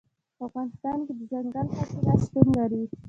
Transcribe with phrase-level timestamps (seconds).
[0.37, 2.81] په افغانستان کې دځنګل حاصلات شتون لري.